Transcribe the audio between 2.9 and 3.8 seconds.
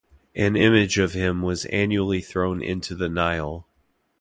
the Nile.